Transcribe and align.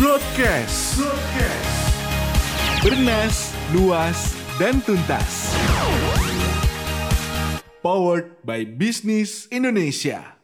Broadcast. 0.00 0.96
Broadcast. 0.96 1.76
Bernas, 2.80 3.52
luas, 3.68 4.32
dan 4.56 4.80
tuntas. 4.80 5.52
Powered 7.84 8.32
by 8.40 8.64
Business 8.64 9.44
Indonesia. 9.52 10.39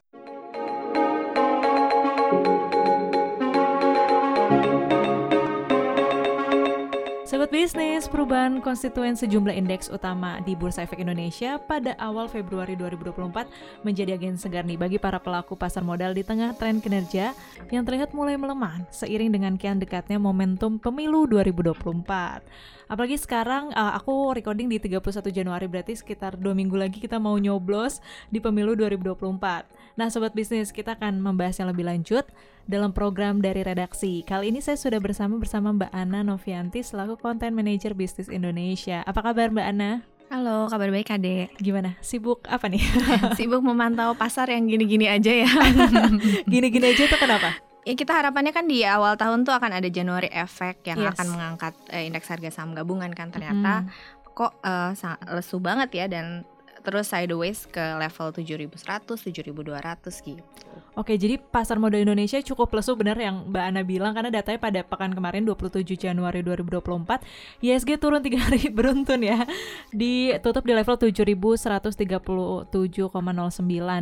Sobat 7.26 7.50
bisnis, 7.50 8.06
perubahan 8.06 8.62
konstituen 8.62 9.18
sejumlah 9.18 9.50
indeks 9.50 9.90
utama 9.90 10.38
di 10.46 10.54
Bursa 10.54 10.86
Efek 10.86 11.02
Indonesia 11.02 11.58
pada 11.58 11.98
awal 11.98 12.30
Februari 12.30 12.78
2024 12.78 13.82
menjadi 13.82 14.14
agen 14.14 14.38
segar 14.38 14.62
nih 14.62 14.78
bagi 14.78 15.02
para 15.02 15.18
pelaku 15.18 15.58
pasar 15.58 15.82
modal 15.82 16.14
di 16.14 16.22
tengah 16.22 16.54
tren 16.54 16.78
kinerja 16.78 17.34
yang 17.74 17.82
terlihat 17.82 18.14
mulai 18.14 18.38
melemah 18.38 18.78
seiring 18.94 19.34
dengan 19.34 19.58
kian 19.58 19.82
dekatnya 19.82 20.22
momentum 20.22 20.78
pemilu 20.78 21.26
2024. 21.26 22.46
Apalagi 22.86 23.18
sekarang 23.18 23.74
uh, 23.74 23.98
aku 23.98 24.30
recording 24.30 24.70
di 24.70 24.78
31 24.78 25.26
Januari 25.34 25.66
berarti 25.66 25.98
sekitar 25.98 26.38
dua 26.38 26.54
minggu 26.54 26.78
lagi 26.78 27.02
kita 27.02 27.18
mau 27.18 27.34
nyoblos 27.34 27.98
di 28.30 28.38
pemilu 28.38 28.78
2024. 28.78 29.66
Nah 29.96 30.12
Sobat 30.12 30.36
Bisnis, 30.36 30.76
kita 30.76 30.92
akan 30.92 31.24
membahas 31.24 31.56
yang 31.56 31.72
lebih 31.72 31.88
lanjut 31.88 32.28
dalam 32.68 32.92
program 32.92 33.40
dari 33.40 33.64
redaksi. 33.64 34.20
Kali 34.28 34.52
ini 34.52 34.60
saya 34.60 34.76
sudah 34.76 35.00
bersama 35.00 35.40
bersama 35.40 35.72
Mbak 35.72 35.88
Ana 35.88 36.20
Novianti 36.20 36.84
selaku 36.84 37.16
Content 37.16 37.56
Manager 37.56 37.96
Bisnis 37.96 38.28
Indonesia. 38.28 39.00
Apa 39.08 39.24
kabar 39.24 39.48
Mbak 39.48 39.66
Ana? 39.72 40.04
Halo, 40.28 40.68
kabar 40.68 40.92
baik 40.92 41.08
Kade. 41.08 41.48
Gimana? 41.56 41.96
Sibuk 42.04 42.44
apa 42.44 42.68
nih? 42.68 42.84
Sibuk 43.40 43.64
memantau 43.64 44.12
pasar 44.12 44.52
yang 44.52 44.68
gini-gini 44.68 45.08
aja 45.08 45.32
ya. 45.32 45.48
Gini-gini 46.52 46.92
aja 46.92 47.08
tuh 47.08 47.16
kenapa? 47.16 47.56
Ya 47.88 47.96
kita 47.96 48.12
harapannya 48.12 48.52
kan 48.52 48.68
di 48.68 48.84
awal 48.84 49.16
tahun 49.16 49.48
tuh 49.48 49.56
akan 49.56 49.80
ada 49.80 49.88
Januari 49.88 50.28
efek 50.28 50.84
yang 50.84 51.00
Yes. 51.00 51.16
akan 51.16 51.26
mengangkat 51.32 51.72
eh, 51.88 52.04
indeks 52.04 52.28
harga 52.28 52.52
saham 52.52 52.76
gabungan 52.76 53.14
kan 53.16 53.32
ternyata 53.32 53.88
kok 54.36 54.60
eh, 54.60 54.92
lesu 55.32 55.56
banget 55.56 55.88
ya 55.94 56.04
dan 56.10 56.42
terus 56.86 57.10
sideways 57.10 57.66
ke 57.66 57.82
level 57.82 58.30
7100, 58.30 59.18
7200 59.18 60.06
gitu. 60.22 60.38
Oke, 60.94 61.18
jadi 61.18 61.34
pasar 61.36 61.82
modal 61.82 62.06
Indonesia 62.06 62.38
cukup 62.38 62.78
lesu 62.78 62.94
benar 62.94 63.18
yang 63.18 63.50
Mbak 63.50 63.64
Ana 63.68 63.82
bilang 63.82 64.14
karena 64.14 64.30
datanya 64.30 64.62
pada 64.62 64.80
pekan 64.86 65.10
kemarin 65.12 65.42
27 65.42 65.82
Januari 65.98 66.46
2024 66.46 67.26
ISG 67.60 67.98
turun 67.98 68.22
tiga 68.22 68.38
hari 68.46 68.70
beruntun 68.70 69.26
ya. 69.26 69.42
Ditutup 69.90 70.62
di 70.62 70.78
level 70.78 70.94
7137,09 70.94 72.70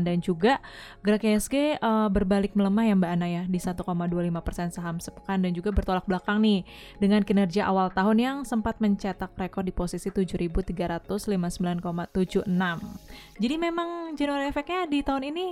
dan 0.04 0.20
juga 0.20 0.60
gerak 1.00 1.24
ISG 1.24 1.80
eh, 1.80 2.08
berbalik 2.12 2.52
melemah 2.52 2.84
ya 2.84 2.94
Mbak 3.00 3.10
Ana 3.16 3.26
ya 3.32 3.42
di 3.48 3.56
1,25% 3.56 4.76
saham 4.76 5.00
sepekan 5.00 5.40
dan 5.40 5.56
juga 5.56 5.72
bertolak 5.72 6.04
belakang 6.04 6.44
nih 6.44 6.68
dengan 7.00 7.24
kinerja 7.24 7.64
awal 7.64 7.88
tahun 7.96 8.20
yang 8.20 8.36
sempat 8.44 8.76
mencetak 8.78 9.32
rekor 9.40 9.64
di 9.64 9.72
posisi 9.72 10.12
7359,76. 10.12 12.73
Jadi 13.34 13.54
memang 13.56 13.88
Januari 14.14 14.46
efeknya 14.46 14.86
di 14.86 15.00
tahun 15.00 15.28
ini 15.28 15.46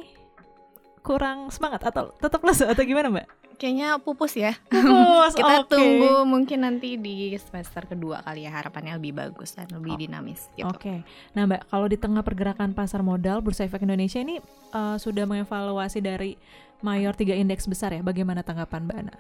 kurang 1.01 1.51
semangat 1.51 1.83
atau 1.85 2.15
tetap 2.15 2.39
lesu 2.43 2.63
atau 2.63 2.83
gimana 2.83 3.11
mbak? 3.11 3.27
Kayaknya 3.53 3.99
pupus 3.99 4.35
ya. 4.35 4.55
Pupus, 4.67 5.35
kita 5.39 5.63
oke. 5.63 5.71
tunggu 5.71 6.27
mungkin 6.27 6.63
nanti 6.63 6.95
di 6.95 7.31
semester 7.39 7.87
kedua 7.87 8.19
kali 8.21 8.43
ya 8.43 8.51
harapannya 8.51 8.99
lebih 8.99 9.15
bagus 9.15 9.55
dan 9.55 9.71
lebih 9.71 9.95
Oh. 9.95 9.99
dinamis 9.99 10.51
gitu. 10.53 10.67
Oke, 10.67 11.03
nah 11.31 11.47
mbak 11.47 11.67
kalau 11.67 11.87
di 11.87 11.95
tengah 11.95 12.23
pergerakan 12.23 12.71
pasar 12.71 13.03
modal 13.03 13.39
Bursa 13.39 13.63
Efek 13.63 13.83
Indonesia 13.83 14.19
ini 14.19 14.39
eh, 14.73 14.97
sudah 14.99 15.27
mengevaluasi 15.27 15.99
dari 15.99 16.35
mayor 16.83 17.15
tiga 17.15 17.35
indeks 17.35 17.67
besar 17.67 17.95
ya, 17.95 18.03
bagaimana 18.03 18.43
tanggapan 18.43 18.83
mbak 18.83 18.99
Ana? 19.07 19.15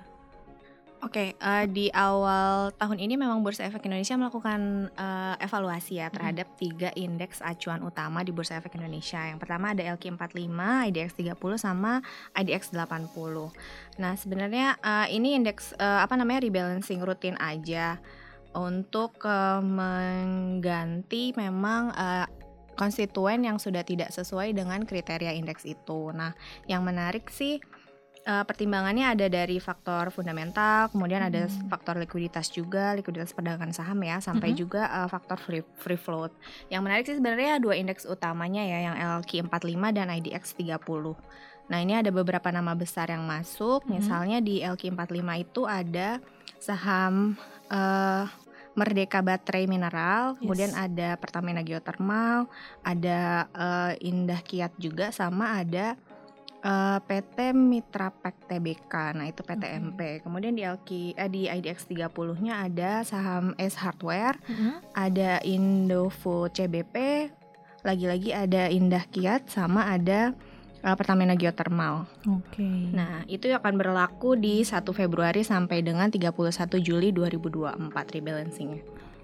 Oke, 1.02 1.34
eh, 1.34 1.66
di 1.66 1.90
awal 1.90 2.70
tahun 2.78 3.02
ini 3.02 3.18
memang 3.18 3.42
Bursa 3.42 3.66
Efek 3.66 3.90
Indonesia 3.90 4.14
melakukan 4.14 4.86
eh, 4.94 5.34
evaluasi 5.42 5.98
ya 5.98 6.06
terhadap 6.14 6.46
tiga 6.54 6.94
indeks 6.94 7.42
acuan 7.42 7.82
utama 7.82 8.22
di 8.22 8.30
Bursa 8.30 8.62
Efek 8.62 8.78
Indonesia. 8.78 9.18
Yang 9.18 9.42
pertama 9.42 9.74
ada 9.74 9.82
LQ45, 9.98 10.54
IDX 10.94 11.10
30 11.18 11.58
sama 11.58 12.06
IDX 12.38 12.70
80. 12.70 13.10
Nah, 13.98 14.14
sebenarnya 14.14 14.78
eh, 14.78 15.18
ini 15.18 15.34
indeks 15.34 15.74
eh, 15.74 16.00
apa 16.06 16.14
namanya 16.14 16.46
rebalancing 16.46 17.02
rutin 17.02 17.34
aja 17.42 17.98
untuk 18.54 19.26
eh, 19.26 19.58
mengganti 19.58 21.34
memang 21.34 21.90
eh, 21.98 22.26
konstituen 22.78 23.42
yang 23.42 23.58
sudah 23.58 23.82
tidak 23.82 24.14
sesuai 24.14 24.54
dengan 24.54 24.86
kriteria 24.86 25.34
indeks 25.34 25.66
itu. 25.66 26.14
Nah, 26.14 26.30
yang 26.70 26.86
menarik 26.86 27.26
sih 27.26 27.58
Eh, 28.22 28.44
pertimbangannya 28.46 29.18
ada 29.18 29.26
dari 29.26 29.58
faktor 29.58 30.14
fundamental, 30.14 30.86
kemudian 30.94 31.26
ada 31.26 31.50
Hmm. 31.50 31.66
faktor 31.66 31.98
likuiditas 31.98 32.54
juga, 32.54 32.94
likuiditas 32.94 33.34
perdagangan 33.34 33.74
saham 33.74 33.98
ya, 33.98 34.22
sampai 34.22 34.54
Mhm. 34.54 34.58
juga 34.62 34.86
eh, 34.86 35.08
faktor 35.10 35.42
free, 35.42 35.66
free 35.74 35.98
float. 35.98 36.30
Yang 36.70 36.82
menarik 36.86 37.04
sih 37.10 37.18
sebenarnya 37.18 37.58
dua 37.58 37.74
indeks 37.74 38.06
utamanya 38.06 38.62
ya, 38.62 38.78
yang 38.86 38.94
LQ45 38.94 39.90
dan 39.90 40.06
IDX 40.06 40.54
30. 40.54 41.18
Nah, 41.66 41.82
ini 41.82 41.98
ada 41.98 42.14
beberapa 42.14 42.46
nama 42.54 42.78
besar 42.78 43.10
yang 43.10 43.26
masuk, 43.26 43.82
Mhm. 43.86 43.90
misalnya 43.90 44.38
di 44.38 44.62
LQ45 44.62 45.34
itu 45.34 45.66
ada 45.66 46.22
saham 46.62 47.34
eh, 47.72 48.24
Merdeka 48.72 49.18
Baterai 49.18 49.66
Mineral, 49.66 50.36
kemudian 50.38 50.70
Yes. 50.70 50.78
ada 50.78 51.08
Pertamina 51.18 51.64
Geothermal, 51.66 52.46
ada 52.86 53.50
eh, 53.50 53.92
Indah 54.06 54.44
Kiat 54.46 54.78
juga, 54.78 55.10
sama 55.10 55.58
ada 55.58 55.98
eh, 56.62 56.98
PT 57.02 57.52
Mitra 57.52 58.08
Pack 58.10 58.48
TBK. 58.48 58.94
Nah, 59.18 59.26
itu 59.28 59.42
PTMP. 59.42 60.22
Kemudian 60.22 60.54
di 60.54 60.62
LQ 60.62 61.18
eh, 61.18 61.30
di 61.30 61.42
IDX 61.50 61.90
30-nya 61.90 62.66
ada 62.66 63.02
saham 63.02 63.52
S 63.58 63.76
Hardware, 63.78 64.38
ada 64.94 65.42
Indofood 65.42 66.54
CBP, 66.54 67.28
lagi-lagi 67.82 68.30
ada 68.30 68.70
Indah 68.70 69.04
Kiat 69.10 69.50
sama 69.50 69.90
ada 69.90 70.32
eh, 70.82 70.96
Pertamina 70.96 71.34
Geothermal. 71.34 72.06
Oke. 72.30 72.66
Nah, 72.94 73.26
itu 73.26 73.50
akan 73.50 73.74
berlaku 73.76 74.38
di 74.38 74.62
1 74.62 74.86
Februari 74.94 75.42
sampai 75.42 75.82
dengan 75.82 76.08
31 76.08 76.32
Juli 76.78 77.10
2024 77.10 78.14
rebalancingnya. 78.14 78.82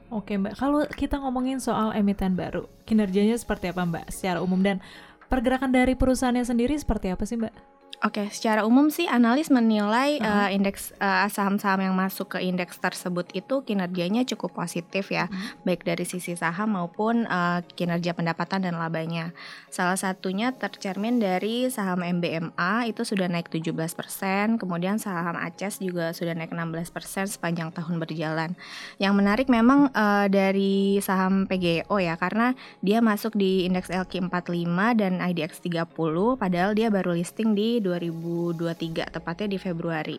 Oke 0.09 0.41
mbak, 0.41 0.57
kalau 0.57 0.89
kita 0.89 1.21
ngomongin 1.21 1.61
soal 1.61 1.93
emiten 1.93 2.33
baru, 2.33 2.65
kinerjanya 2.89 3.37
seperti 3.37 3.69
apa 3.69 3.85
mbak 3.85 4.07
secara 4.09 4.41
umum 4.41 4.57
dan 4.65 4.81
pergerakan 5.29 5.71
dari 5.71 5.95
perusahaannya 5.95 6.45
sendiri 6.45 6.75
seperti 6.75 7.13
apa 7.13 7.25
sih 7.29 7.37
mbak? 7.37 7.78
Oke, 7.99 8.31
secara 8.31 8.63
umum 8.63 8.95
sih 8.95 9.11
analis 9.11 9.51
menilai 9.51 10.23
Uh-huh. 10.23 10.47
eh, 10.47 10.55
indeks 10.55 10.95
eh, 11.03 11.27
saham-saham 11.27 11.83
yang 11.83 11.99
masuk 11.99 12.39
ke 12.39 12.47
indeks 12.47 12.79
tersebut 12.79 13.27
itu 13.35 13.67
kinerjanya 13.67 14.23
cukup 14.23 14.55
positif 14.55 15.11
ya, 15.11 15.27
Mhm. 15.27 15.67
baik 15.67 15.83
dari 15.83 16.07
sisi 16.07 16.39
saham 16.39 16.79
maupun 16.79 17.27
eh, 17.27 17.59
kinerja 17.75 18.15
pendapatan 18.15 18.63
dan 18.63 18.79
labanya. 18.79 19.35
Salah 19.67 19.99
satunya 19.99 20.55
tercermin 20.55 21.19
dari 21.19 21.67
saham 21.75 22.07
MBMA 22.07 22.87
itu 22.87 23.03
sudah 23.03 23.27
naik 23.27 23.51
17%, 23.51 24.63
kemudian 24.63 25.03
saham 25.03 25.35
ACES 25.35 25.83
juga 25.83 26.15
sudah 26.15 26.39
naik 26.39 26.55
16% 26.55 27.27
sepanjang 27.27 27.75
tahun 27.75 27.99
berjalan. 27.99 28.55
Yang 29.03 29.15
menarik 29.19 29.49
memang 29.51 29.91
eh, 29.91 30.31
dari 30.31 31.03
saham 31.03 31.51
PGO 31.51 31.99
ya, 31.99 32.15
karena 32.15 32.55
dia 32.79 33.03
masuk 33.03 33.35
di 33.35 33.67
indeks 33.67 33.91
LQ45 33.91 34.95
dan 34.95 35.19
IDX 35.19 35.59
30 35.59 36.39
padahal 36.39 36.79
dia 36.79 36.95
baru 36.95 37.19
listing 37.19 37.59
di 37.59 37.83
2023 37.89 39.09
tepatnya 39.09 39.49
di 39.49 39.59
Februari. 39.59 40.19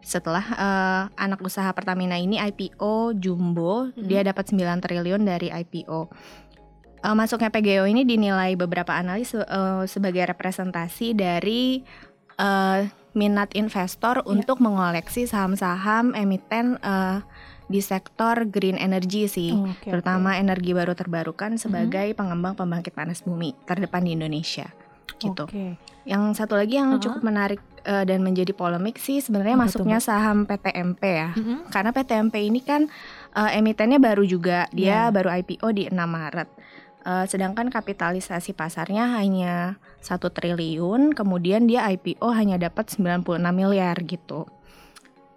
Setelah 0.00 0.44
eh, 0.54 1.02
anak 1.18 1.42
usaha 1.42 1.66
Pertamina 1.70 2.14
ini 2.14 2.38
IPO 2.38 3.18
Jumbo, 3.18 3.90
Mhm. 3.90 4.06
dia 4.06 4.22
dapat 4.22 4.48
9 4.48 4.78
triliun 4.80 5.22
dari 5.22 5.50
IPO. 5.50 6.08
Eh, 7.02 7.14
masuknya 7.14 7.50
PGO 7.50 7.84
ini 7.84 8.02
dinilai 8.02 8.54
beberapa 8.54 8.94
analis 8.94 9.34
eh, 9.34 9.44
sebagai 9.84 10.24
representasi 10.26 11.12
dari 11.12 11.82
eh, 12.36 12.80
minat 13.12 13.56
investor 13.56 14.20
untuk 14.24 14.60
mengoleksi 14.60 15.24
saham-saham 15.24 16.12
emiten 16.12 16.76
eh, 16.78 17.18
di 17.66 17.82
sektor 17.82 18.46
green 18.46 18.78
energy 18.78 19.26
sih 19.26 19.50
Oke, 19.50 19.90
terutama 19.90 20.38
energi 20.38 20.70
baru 20.70 20.94
terbarukan 20.94 21.58
sebagai 21.58 22.14
pengembang 22.14 22.54
pembangkit 22.54 22.94
panas 22.94 23.26
bumi 23.26 23.58
terdepan 23.66 24.06
di 24.06 24.14
Indonesia 24.14 24.70
gitu. 25.16 25.44
Oke. 25.46 25.78
Yang 26.06 26.22
satu 26.38 26.54
lagi 26.58 26.78
yang 26.78 26.96
Uh-uh. 26.96 27.02
cukup 27.02 27.22
menarik 27.22 27.60
eh, 27.82 28.04
dan 28.06 28.22
menjadi 28.22 28.50
polemik 28.50 28.98
sih 28.98 29.22
sebenarnya 29.22 29.54
masuknya 29.58 29.98
saham 29.98 30.46
PTMP 30.46 31.02
ya. 31.02 31.30
Mhm. 31.34 31.70
Karena 31.70 31.90
PTMP 31.94 32.34
ini 32.46 32.60
kan 32.62 32.90
eh, 33.36 33.58
emitennya 33.58 34.00
baru 34.00 34.24
juga, 34.24 34.66
dia 34.72 35.06
Iya. 35.08 35.14
baru 35.14 35.28
IPO 35.42 35.68
di 35.74 35.82
6 35.90 36.08
Maret. 36.08 36.48
Eh, 37.06 37.24
sedangkan 37.30 37.70
kapitalisasi 37.70 38.50
pasarnya 38.50 39.14
hanya 39.14 39.78
satu 40.02 40.30
triliun, 40.30 41.14
kemudian 41.14 41.70
dia 41.70 41.86
IPO 41.86 42.34
hanya 42.34 42.58
dapat 42.58 42.90
96 42.90 43.54
miliar 43.54 43.94
gitu. 44.02 44.50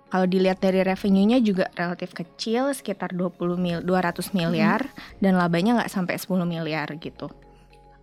Kalau 0.10 0.26
dilihat 0.26 0.58
dari 0.58 0.82
revenue-nya 0.82 1.38
juga 1.38 1.70
relatif 1.78 2.18
kecil, 2.18 2.74
sekitar 2.74 3.14
20 3.14 3.54
mil, 3.62 3.86
200 3.86 4.34
miliar 4.34 4.90
dan 5.22 5.38
labanya 5.38 5.78
nggak 5.78 5.94
sampai 5.94 6.18
10 6.18 6.50
miliar 6.50 6.90
gitu. 6.98 7.30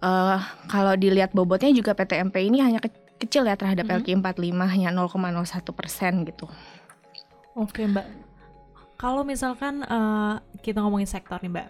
Eh 0.01 0.41
kalau 0.69 0.93
dilihat 0.95 1.33
bobotnya 1.33 1.73
juga 1.73 1.97
PTMP 1.97 2.53
ini 2.53 2.61
hanya 2.61 2.81
ke- 2.85 2.93
kecil 3.17 3.49
ya 3.49 3.57
terhadap 3.57 3.89
Mhm. 3.89 4.05
LQ45 4.05 4.69
hanya 4.69 4.93
0,01 4.93 5.73
persen 5.73 6.21
gitu. 6.29 6.45
Oke 7.57 7.89
Mbak, 7.89 8.05
kalau 9.01 9.25
misalkan 9.25 9.81
uh, 9.89 10.37
kita 10.61 10.85
ngomongin 10.85 11.09
sektor 11.09 11.41
nih 11.41 11.49
Mbak, 11.49 11.69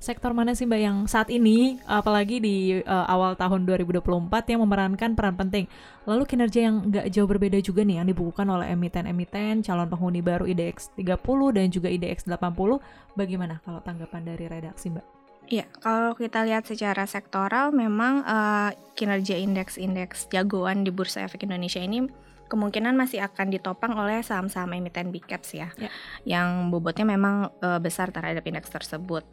sektor 0.00 0.32
mana 0.32 0.56
sih 0.56 0.64
Mbak 0.64 0.80
yang 0.80 0.96
saat 1.04 1.28
ini, 1.28 1.76
apalagi 1.84 2.40
di 2.40 2.80
uh, 2.80 3.04
awal 3.04 3.36
tahun 3.36 3.68
2024 3.68 4.48
yang 4.48 4.64
memerankan 4.64 5.12
peran 5.12 5.36
penting? 5.36 5.68
Lalu 6.08 6.24
kinerja 6.24 6.72
yang 6.72 6.88
nggak 6.88 7.12
jauh 7.12 7.28
berbeda 7.28 7.60
juga 7.60 7.84
nih 7.84 8.00
yang 8.00 8.08
dibukukan 8.08 8.48
oleh 8.48 8.72
emiten-emiten, 8.72 9.60
calon 9.60 9.88
penghuni 9.92 10.24
baru 10.24 10.48
IDX 10.48 10.96
30 10.96 11.20
dan 11.52 11.68
juga 11.68 11.92
IDX 11.92 12.24
80. 12.24 12.80
Bagaimana 13.12 13.60
kalau 13.60 13.84
tanggapan 13.84 14.24
dari 14.24 14.48
redaksi 14.48 14.88
Mbak? 14.88 15.15
Iya, 15.46 15.70
kalau 15.78 16.18
kita 16.18 16.42
lihat 16.42 16.66
secara 16.66 17.06
sektoral, 17.06 17.70
memang 17.70 18.26
uh, 18.26 18.74
kinerja 18.98 19.38
indeks-indeks 19.38 20.26
jagoan 20.26 20.82
di 20.82 20.90
Bursa 20.90 21.22
Efek 21.22 21.46
Indonesia 21.46 21.78
ini 21.78 22.10
kemungkinan 22.46 22.94
masih 22.94 23.22
akan 23.26 23.50
ditopang 23.54 23.94
oleh 23.98 24.22
saham-saham 24.22 24.78
emiten 24.78 25.10
big 25.10 25.26
caps 25.26 25.54
ya, 25.54 25.70
ya. 25.78 25.90
yang 26.22 26.70
bobotnya 26.70 27.02
memang 27.02 27.50
uh, 27.62 27.78
besar 27.82 28.14
terhadap 28.14 28.42
indeks 28.46 28.70
tersebut. 28.70 29.26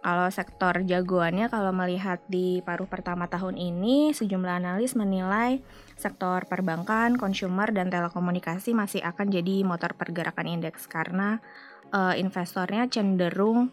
Kalau 0.00 0.32
sektor 0.32 0.80
jagoannya 0.80 1.52
kalau 1.52 1.76
melihat 1.76 2.24
di 2.24 2.64
paruh 2.64 2.88
pertama 2.88 3.28
tahun 3.28 3.60
ini 3.60 4.16
sejumlah 4.16 4.64
analis 4.64 4.96
menilai 4.96 5.60
sektor 6.00 6.48
perbankan, 6.48 7.20
consumer 7.20 7.68
dan 7.68 7.92
telekomunikasi 7.92 8.72
masih 8.72 9.04
akan 9.04 9.28
jadi 9.28 9.60
motor 9.60 9.92
pergerakan 9.92 10.48
indeks 10.48 10.88
karena 10.88 11.44
uh, 11.92 12.16
investornya 12.16 12.88
cenderung 12.88 13.68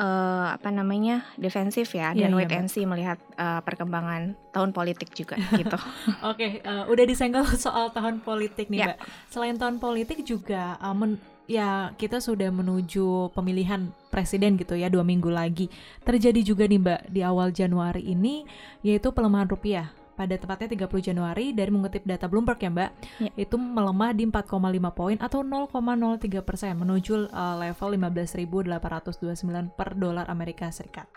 uh, 0.00 0.56
apa 0.56 0.72
namanya 0.72 1.28
defensif 1.36 1.92
ya 1.92 2.16
yeah, 2.16 2.26
dan 2.26 2.32
iya, 2.32 2.36
wait 2.40 2.52
and 2.56 2.72
see 2.72 2.88
melihat 2.88 3.20
uh, 3.36 3.60
perkembangan 3.60 4.34
tahun 4.50 4.72
politik 4.72 5.12
juga 5.12 5.36
gitu. 5.60 5.76
Oke, 6.24 6.34
okay, 6.34 6.50
uh, 6.64 6.88
udah 6.88 7.04
disenggol 7.04 7.44
soal 7.60 7.92
tahun 7.92 8.24
politik 8.24 8.72
nih, 8.72 8.80
yeah. 8.80 8.88
Mbak. 8.96 8.98
Selain 9.28 9.56
tahun 9.60 9.76
politik 9.76 10.24
juga 10.24 10.80
uh, 10.80 10.96
men 10.96 11.20
ya 11.50 11.90
kita 11.98 12.22
sudah 12.22 12.46
menuju 12.54 13.34
pemilihan 13.34 13.90
presiden 14.06 14.54
gitu 14.54 14.78
ya 14.78 14.88
dua 14.88 15.04
minggu 15.04 15.28
lagi. 15.28 15.68
Terjadi 16.06 16.40
juga 16.40 16.64
nih 16.64 16.80
Mbak 16.80 17.00
di 17.12 17.20
awal 17.26 17.52
Januari 17.52 18.06
ini 18.06 18.46
yaitu 18.80 19.12
pelemahan 19.12 19.50
rupiah 19.50 19.99
pada 20.20 20.36
tepatnya 20.36 20.84
30 20.84 21.08
Januari 21.08 21.56
dari 21.56 21.72
mengutip 21.72 22.04
data 22.04 22.28
Bloomberg 22.28 22.60
ya 22.60 22.68
Mbak, 22.68 22.90
ya. 23.24 23.32
itu 23.40 23.56
melemah 23.56 24.12
di 24.12 24.28
4,5 24.28 24.52
poin 24.92 25.16
atau 25.16 25.40
0,03 25.40 26.44
persen 26.44 26.76
menuju 26.76 27.32
uh, 27.32 27.56
level 27.56 27.96
15.829 27.96 29.72
per 29.72 29.96
dolar 29.96 30.28
Amerika 30.28 30.68
Serikat. 30.68 31.08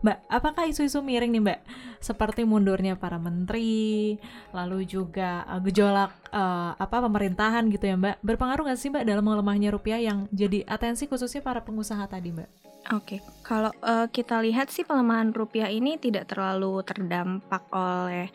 Mbak, 0.00 0.18
apakah 0.32 0.64
isu-isu 0.64 1.04
miring 1.04 1.28
nih 1.36 1.42
Mbak? 1.44 1.60
Seperti 2.00 2.48
mundurnya 2.48 2.96
para 2.96 3.20
menteri, 3.20 4.16
lalu 4.56 4.88
juga 4.88 5.44
uh, 5.44 5.60
gejolak 5.60 6.08
uh, 6.32 6.72
apa 6.80 6.96
pemerintahan 7.04 7.68
gitu 7.68 7.84
ya 7.84 7.96
Mbak, 8.00 8.24
berpengaruh 8.24 8.64
nggak 8.64 8.80
sih 8.80 8.88
Mbak 8.88 9.04
dalam 9.04 9.24
melemahnya 9.24 9.68
rupiah 9.68 10.00
yang 10.00 10.24
jadi 10.32 10.64
atensi 10.64 11.04
khususnya 11.04 11.44
para 11.44 11.60
pengusaha 11.60 12.00
tadi 12.08 12.32
Mbak? 12.32 12.48
Oke, 12.96 13.20
kalau 13.44 13.76
uh, 13.84 14.08
kita 14.08 14.40
lihat 14.40 14.72
sih 14.72 14.88
pelemahan 14.88 15.36
rupiah 15.36 15.68
ini 15.68 16.00
tidak 16.00 16.32
terlalu 16.32 16.80
terdampak 16.80 17.68
oleh 17.68 18.32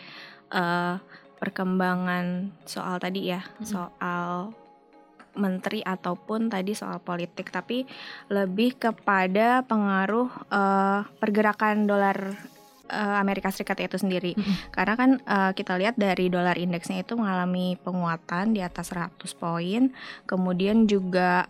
uh, 0.53 1.01
perkembangan 1.41 2.53
soal 2.69 3.01
tadi 3.01 3.33
ya, 3.33 3.41
hmm. 3.41 3.65
soal 3.65 4.53
menteri 5.35 5.83
ataupun 5.83 6.49
tadi 6.51 6.73
soal 6.75 6.99
politik, 6.99 7.51
tapi 7.51 7.87
lebih 8.27 8.79
kepada 8.79 9.63
pengaruh 9.67 10.27
uh, 10.51 11.07
pergerakan 11.19 11.87
dolar 11.87 12.35
uh, 12.89 13.15
Amerika 13.21 13.51
Serikat 13.51 13.79
itu 13.83 13.99
sendiri. 14.01 14.33
-hmm. 14.33 14.73
Karena 14.73 14.93
kan 14.95 15.09
uh, 15.23 15.51
kita 15.53 15.77
lihat 15.77 15.95
dari 15.95 16.27
dolar 16.27 16.57
indeksnya 16.57 17.03
itu 17.03 17.15
mengalami 17.15 17.77
penguatan 17.81 18.55
di 18.55 18.61
atas 18.63 18.91
100 18.91 19.15
poin, 19.37 19.91
kemudian 20.25 20.87
juga 20.89 21.47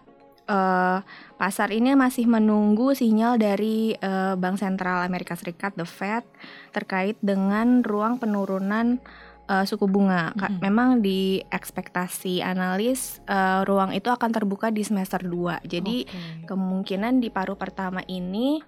uh, 0.49 0.99
pasar 1.35 1.73
ini 1.73 1.93
masih 1.97 2.29
menunggu 2.29 2.93
sinyal 2.95 3.37
dari 3.37 3.93
uh, 3.99 4.37
Bank 4.37 4.61
Sentral 4.61 5.03
Amerika 5.05 5.35
Serikat, 5.35 5.75
the 5.75 5.85
Fed, 5.85 6.23
terkait 6.71 7.17
dengan 7.19 7.81
ruang 7.81 8.21
penurunan 8.21 9.01
uh, 9.49 9.63
suku 9.65 9.85
bunga. 9.89 10.31
Mm 10.33 10.37
-hmm. 10.37 10.57
Memang 10.61 10.89
di 11.01 11.41
ekspektasi 11.49 12.41
analis 12.45 13.19
uh, 13.29 13.65
ruang 13.65 13.93
itu 13.93 14.09
akan 14.09 14.29
terbuka 14.33 14.69
di 14.69 14.85
semester 14.85 15.21
2. 15.23 15.65
Jadi 15.65 16.05
okay. 16.05 16.45
kemungkinan 16.49 17.19
di 17.21 17.29
paruh 17.29 17.57
pertama 17.57 18.01
ini 18.05 18.61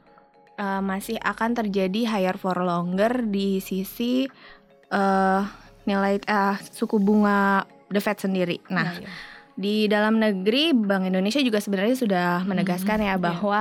uh, 0.57 0.81
masih 0.81 1.17
akan 1.21 1.57
terjadi 1.57 2.07
higher 2.09 2.37
for 2.37 2.57
longer 2.57 3.25
di 3.27 3.61
sisi 3.61 4.25
uh, 4.93 5.41
nilai 5.87 6.19
uh, 6.27 6.57
suku 6.59 6.99
bunga 6.99 7.63
the 7.87 8.01
Fed 8.03 8.19
sendiri. 8.19 8.59
Nah, 8.67 8.97
yeah, 8.97 9.07
yeah 9.07 9.35
di 9.57 9.89
dalam 9.89 10.21
negeri 10.21 10.69
Bank 10.71 11.09
Indonesia 11.09 11.41
juga 11.41 11.57
sebenarnya 11.57 11.97
sudah 11.97 12.29
menegaskan 12.45 13.01
hmm, 13.01 13.07
ya 13.09 13.13
iya. 13.17 13.17
bahwa 13.17 13.59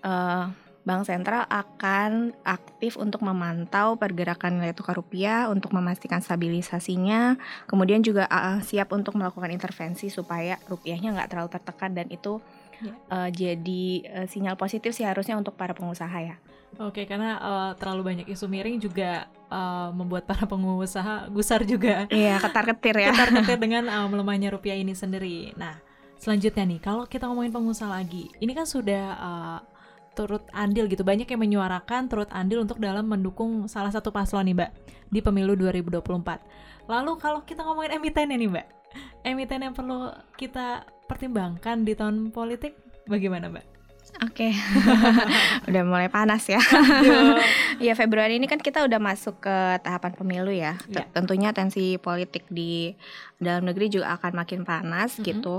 yeah. 0.00 0.08
uh, 0.08 0.44
Bank 0.84 1.08
Sentral 1.08 1.48
akan 1.48 2.36
aktif 2.44 3.00
untuk 3.00 3.24
memantau 3.24 3.96
pergerakan 3.96 4.60
nilai 4.60 4.76
tukar 4.76 5.00
rupiah 5.00 5.48
untuk 5.48 5.72
memastikan 5.72 6.20
stabilisasinya, 6.20 7.40
kemudian 7.64 8.04
juga 8.04 8.28
uh, 8.28 8.60
siap 8.60 8.92
untuk 8.92 9.16
melakukan 9.16 9.48
intervensi 9.48 10.12
supaya 10.12 10.60
rupiahnya 10.68 11.16
nggak 11.16 11.28
terlalu 11.32 11.50
tertekan 11.56 11.96
dan 11.96 12.06
itu 12.12 12.38
yeah. 12.84 12.84
Iya. 12.84 12.94
uh, 13.08 13.28
jadi 13.32 13.84
uh, 14.12 14.26
sinyal 14.28 14.60
positif 14.60 14.92
sih 14.92 15.08
harusnya 15.08 15.40
untuk 15.40 15.56
para 15.56 15.72
pengusaha 15.72 16.20
ya. 16.20 16.36
Oke, 16.76 17.06
karena 17.06 17.38
uh, 17.38 17.70
terlalu 17.78 18.02
banyak 18.02 18.26
isu 18.28 18.50
miring 18.50 18.82
juga 18.82 19.30
uh, 19.48 19.94
membuat 19.94 20.26
para 20.28 20.44
pengusaha 20.44 21.30
gusar 21.30 21.62
juga. 21.64 22.10
Iya, 22.10 22.42
ketar-ketir 22.42 22.96
ya. 22.98 23.10
Ketar-ketir 23.14 23.58
dengan 23.64 23.86
uh, 23.86 24.06
melemahnya 24.10 24.50
rupiah 24.50 24.74
ini 24.74 24.90
sendiri. 24.90 25.54
Nah, 25.54 25.78
selanjutnya 26.18 26.66
nih, 26.66 26.80
kalau 26.82 27.06
kita 27.06 27.30
ngomongin 27.30 27.54
pengusaha 27.54 27.86
lagi, 27.86 28.26
ini 28.42 28.52
kan 28.58 28.66
sudah 28.66 29.04
uh, 29.14 29.58
turut 30.14 30.46
andil 30.54 30.86
gitu. 30.86 31.02
Banyak 31.02 31.26
yang 31.26 31.40
menyuarakan 31.42 32.08
turut 32.08 32.30
andil 32.30 32.62
untuk 32.62 32.78
dalam 32.78 33.04
mendukung 33.04 33.66
salah 33.66 33.90
satu 33.90 34.14
paslon 34.14 34.46
nih, 34.48 34.56
Mbak, 34.56 34.70
di 35.10 35.20
pemilu 35.20 35.58
2024. 35.58 36.88
Lalu 36.88 37.12
kalau 37.20 37.42
kita 37.42 37.66
ngomongin 37.66 37.98
emiten 37.98 38.30
nih, 38.30 38.50
Mbak. 38.50 38.66
Emiten 39.26 39.60
yang 39.66 39.74
perlu 39.74 40.14
kita 40.38 40.86
pertimbangkan 41.10 41.82
di 41.82 41.92
tahun 41.98 42.30
politik 42.30 42.78
bagaimana, 43.10 43.50
Mbak? 43.50 43.74
Oke, 44.22 44.46
okay. 44.46 44.52
udah 45.68 45.82
mulai 45.82 46.06
panas 46.06 46.46
ya. 46.46 46.62
ya 47.82 47.98
Februari 47.98 48.38
ini 48.38 48.46
kan 48.46 48.62
kita 48.62 48.86
udah 48.86 49.02
masuk 49.02 49.42
ke 49.42 49.56
tahapan 49.82 50.14
pemilu 50.14 50.54
ya. 50.54 50.78
Yeah. 50.86 51.10
Tentunya 51.10 51.50
tensi 51.50 51.98
politik 51.98 52.46
di 52.46 52.94
dalam 53.42 53.66
negeri 53.66 53.90
juga 53.90 54.14
akan 54.14 54.38
makin 54.38 54.62
panas 54.62 55.18
mm 55.18 55.18
-hmm. 55.18 55.26
gitu. 55.34 55.54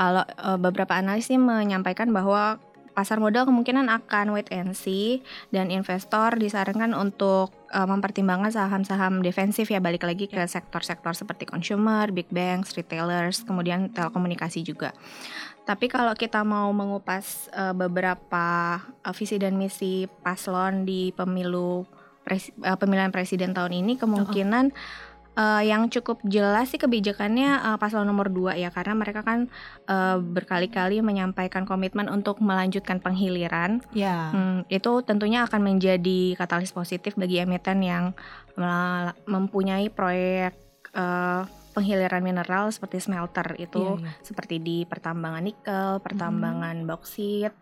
Kalau 0.00 0.24
uh, 0.24 0.56
beberapa 0.56 0.96
analis 0.96 1.28
sih 1.28 1.36
menyampaikan 1.36 2.08
bahwa 2.08 2.56
pasar 2.92 3.22
modal 3.22 3.46
kemungkinan 3.46 3.88
akan 3.88 4.34
wait 4.34 4.50
and 4.50 4.76
see 4.76 5.22
dan 5.54 5.70
investor 5.70 6.34
disarankan 6.36 6.92
untuk 6.92 7.54
uh, 7.70 7.86
mempertimbangkan 7.86 8.50
saham-saham 8.50 9.22
defensif 9.22 9.70
ya 9.70 9.78
balik 9.78 10.04
lagi 10.04 10.26
ke 10.26 10.42
sektor-sektor 10.44 11.14
seperti 11.14 11.46
consumer, 11.46 12.10
big 12.10 12.28
banks, 12.28 12.74
retailers, 12.74 13.46
kemudian 13.46 13.90
telekomunikasi 13.94 14.66
juga. 14.66 14.90
Tapi 15.64 15.86
kalau 15.86 16.16
kita 16.18 16.42
mau 16.42 16.72
mengupas 16.74 17.46
uh, 17.54 17.70
beberapa 17.76 18.78
uh, 18.82 19.14
visi 19.14 19.38
dan 19.38 19.54
misi 19.54 20.10
paslon 20.26 20.82
di 20.82 21.14
pemilu 21.14 21.86
pres 22.26 22.52
uh, 22.66 22.76
pemilihan 22.76 23.14
presiden 23.14 23.54
tahun 23.56 23.72
ini 23.84 23.96
kemungkinan 23.96 24.74
uh, 25.36 25.62
yang 25.62 25.86
cukup 25.92 26.22
jelas 26.26 26.72
sih 26.72 26.80
kebijakannya 26.80 27.60
uh, 27.60 27.76
paslon 27.76 28.06
nomor 28.06 28.30
2 28.32 28.58
ya 28.58 28.70
karena 28.72 28.94
mereka 28.96 29.22
kan 29.22 29.46
uh, 29.86 30.18
berkali-kali 30.18 31.02
menyampaikan 31.04 31.66
komitmen 31.68 32.10
untuk 32.10 32.42
melanjutkan 32.42 32.98
penghiliran. 32.98 33.84
Ya. 33.94 34.30
Hmm, 34.32 34.66
itu 34.72 35.02
tentunya 35.06 35.46
akan 35.46 35.60
menjadi 35.62 36.34
katalis 36.34 36.74
positif 36.74 37.14
bagi 37.14 37.42
emiten 37.42 37.82
yang 37.84 38.04
mempunyai 39.24 39.88
proyek 39.88 40.52
uh, 40.92 41.48
penghiliran 41.72 42.20
mineral 42.20 42.68
seperti 42.74 43.00
smelter 43.00 43.56
itu 43.56 43.96
yeah, 43.96 44.04
yeah. 44.04 44.14
seperti 44.20 44.58
di 44.60 44.84
pertambangan 44.84 45.40
nikel, 45.40 46.02
pertambangan 46.02 46.82
hmm. 46.82 46.88
boksit 46.88 47.54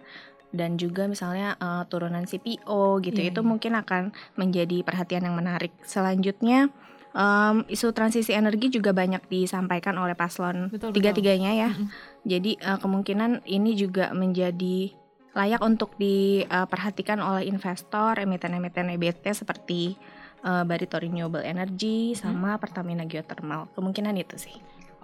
dan 0.48 0.80
juga 0.80 1.04
misalnya 1.04 1.60
uh, 1.60 1.84
turunan 1.86 2.24
CPO 2.24 3.04
gitu 3.04 3.20
yeah, 3.20 3.30
itu 3.30 3.40
yeah. 3.44 3.48
mungkin 3.48 3.72
akan 3.76 4.16
menjadi 4.34 4.80
perhatian 4.80 5.28
yang 5.28 5.36
menarik. 5.36 5.70
Selanjutnya 5.84 6.72
um, 7.14 7.64
isu 7.68 7.92
transisi 7.92 8.32
energi 8.32 8.72
juga 8.72 8.96
banyak 8.96 9.28
disampaikan 9.28 9.96
oleh 10.00 10.16
paslon 10.18 10.72
tiga-tiganya 10.72 11.52
ya. 11.54 11.70
Mm 11.72 11.76
-hmm. 11.76 11.88
Jadi 12.28 12.50
uh, 12.64 12.78
kemungkinan 12.80 13.46
ini 13.48 13.76
juga 13.78 14.10
menjadi 14.12 14.92
layak 15.38 15.62
untuk 15.62 15.94
diperhatikan 16.00 17.22
oleh 17.22 17.46
investor 17.46 18.18
emiten-emiten 18.18 18.90
EBT 18.98 19.30
seperti 19.38 19.94
uh, 20.42 20.66
Barito 20.66 20.98
Renewable 20.98 21.46
Energy 21.46 22.18
sama 22.18 22.56
hmm. 22.56 22.60
Pertamina 22.60 23.04
Geothermal. 23.06 23.70
Kemungkinan 23.78 24.18
itu 24.18 24.34
sih. 24.34 24.56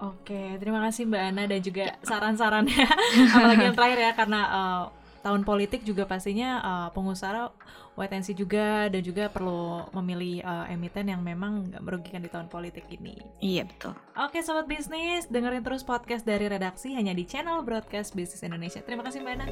Oke, 0.03 0.59
terima 0.59 0.83
kasih 0.83 1.07
Mbak 1.07 1.23
Ana 1.23 1.43
dan 1.47 1.61
juga 1.63 1.85
saran-sarannya. 2.03 2.87
Apalagi 3.35 3.63
yang 3.63 3.77
terakhir 3.79 3.99
ya 4.03 4.13
karena 4.19 4.41
uh, 4.51 4.83
tahun 5.25 5.43
politik 5.49 5.89
juga 5.89 6.05
pastinya 6.05 6.61
uh, 6.61 6.89
pengusaha 6.93 7.49
wait 7.97 8.13
and 8.13 8.29
see 8.29 8.37
juga 8.37 8.93
dan 8.93 9.01
juga 9.01 9.33
perlu 9.33 9.89
memilih 9.97 10.45
uh, 10.45 10.69
emiten 10.69 11.09
yang 11.09 11.25
memang 11.25 11.73
nggak 11.73 11.83
merugikan 11.83 12.21
di 12.21 12.29
tahun 12.29 12.53
politik 12.53 12.85
ini. 12.93 13.17
Iya 13.41 13.65
betul. 13.65 13.97
Oke 14.21 14.45
sobat 14.45 14.69
bisnis, 14.69 15.25
dengerin 15.33 15.65
terus 15.65 15.81
podcast 15.81 16.29
dari 16.29 16.45
redaksi 16.45 16.93
hanya 16.93 17.17
di 17.17 17.25
channel 17.25 17.65
Broadcast 17.65 18.13
Bisnis 18.13 18.45
Indonesia. 18.45 18.85
Terima 18.85 19.01
kasih 19.01 19.25
Mbak 19.25 19.35
Ana. 19.41 19.47